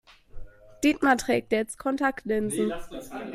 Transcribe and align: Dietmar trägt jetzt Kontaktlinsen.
Dietmar 0.83 1.15
trägt 1.15 1.51
jetzt 1.51 1.77
Kontaktlinsen. 1.77 2.73